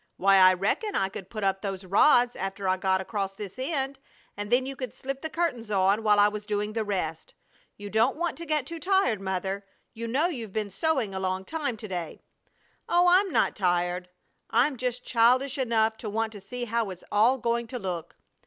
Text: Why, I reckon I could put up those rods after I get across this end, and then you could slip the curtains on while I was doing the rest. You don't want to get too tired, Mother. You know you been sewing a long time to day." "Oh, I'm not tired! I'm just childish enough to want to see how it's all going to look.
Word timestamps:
Why, 0.17 0.37
I 0.37 0.53
reckon 0.55 0.95
I 0.95 1.09
could 1.09 1.29
put 1.29 1.43
up 1.43 1.61
those 1.61 1.85
rods 1.85 2.35
after 2.35 2.67
I 2.67 2.75
get 2.77 2.99
across 3.01 3.33
this 3.33 3.59
end, 3.59 3.99
and 4.35 4.51
then 4.51 4.65
you 4.65 4.75
could 4.75 4.95
slip 4.95 5.21
the 5.21 5.29
curtains 5.29 5.69
on 5.69 6.01
while 6.01 6.19
I 6.19 6.27
was 6.27 6.47
doing 6.47 6.73
the 6.73 6.83
rest. 6.83 7.35
You 7.77 7.87
don't 7.91 8.15
want 8.17 8.35
to 8.39 8.47
get 8.47 8.65
too 8.65 8.79
tired, 8.79 9.21
Mother. 9.21 9.63
You 9.93 10.07
know 10.07 10.25
you 10.25 10.47
been 10.47 10.71
sewing 10.71 11.13
a 11.13 11.19
long 11.19 11.45
time 11.45 11.77
to 11.77 11.87
day." 11.87 12.23
"Oh, 12.89 13.09
I'm 13.09 13.31
not 13.31 13.55
tired! 13.55 14.09
I'm 14.49 14.75
just 14.75 15.05
childish 15.05 15.59
enough 15.59 15.97
to 15.97 16.09
want 16.09 16.31
to 16.31 16.41
see 16.41 16.65
how 16.65 16.89
it's 16.89 17.03
all 17.11 17.37
going 17.37 17.67
to 17.67 17.77
look. 17.77 18.15